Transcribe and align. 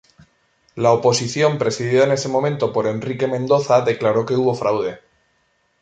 La 0.73 0.93
oposición 0.93 1.59
presidida 1.59 2.05
en 2.05 2.11
ese 2.13 2.27
momento 2.27 2.73
por 2.73 2.87
Enrique 2.87 3.27
Mendoza 3.27 3.81
declaró 3.81 4.25
que 4.25 4.33
hubo 4.35 4.55
fraude. 4.55 4.97